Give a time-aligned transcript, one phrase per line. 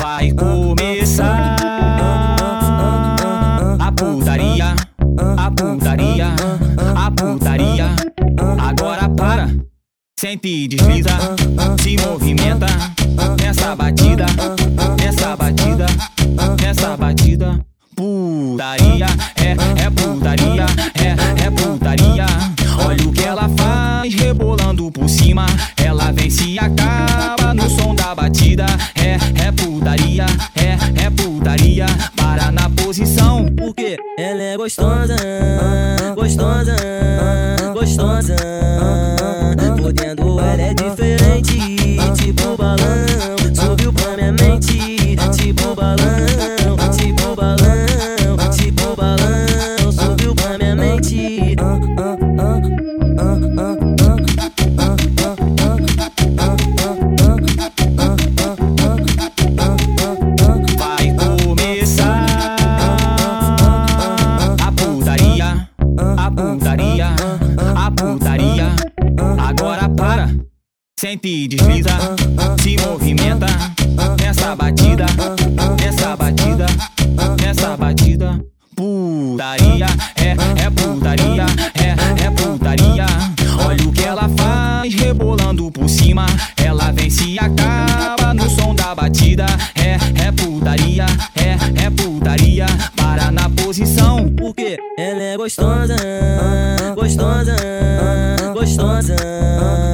[0.00, 1.56] Vai começar
[3.78, 4.74] a putaria,
[5.36, 6.26] a putaria,
[6.96, 7.86] a putaria.
[8.58, 9.48] Agora para,
[10.18, 11.10] sente e desliza,
[11.80, 12.66] se movimenta
[13.40, 14.26] nessa batida,
[15.00, 15.86] nessa batida,
[16.60, 17.64] nessa batida.
[17.94, 22.26] Putaria, é, é putaria, é, é putaria.
[22.86, 23.57] Olha o que ela faz,
[24.90, 25.46] por cima.
[25.76, 28.66] Ela vem se acaba no som da batida.
[28.94, 31.86] É, é putaria, é, é putaria.
[32.16, 35.16] Para na posição, Porque ela é gostosa,
[36.14, 36.76] gostosa,
[37.72, 38.36] gostosa.
[39.76, 41.17] Por dentro ela é diferente,
[70.98, 71.96] sente e desliza,
[72.60, 73.46] se movimenta
[74.20, 75.06] nessa batida,
[75.80, 76.66] nessa batida,
[77.40, 78.44] nessa batida.
[78.74, 81.46] Putaria, é, é putaria,
[81.76, 83.06] é, é putaria.
[83.64, 86.26] Olha o que ela faz, rebolando por cima.
[86.56, 89.46] Ela vem se acaba no som da batida.
[89.76, 92.66] É, é putaria, é, é putaria.
[92.96, 94.28] Para na posição.
[94.36, 95.96] Porque ela é gostosa,
[96.96, 97.56] gostosa,
[98.52, 99.87] gostosa.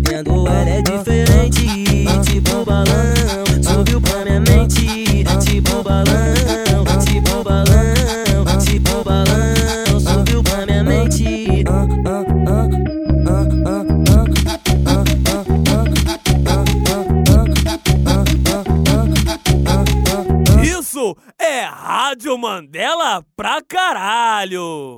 [0.00, 1.66] Dentro ela é diferente,
[2.24, 2.84] tipo balão.
[3.62, 10.00] Subiu pra minha mente, tipo balão, tipo balão, tipo balão.
[10.00, 11.64] Subiu pra minha mente.
[20.62, 24.94] Isso é Rádio Mandela pra caralho!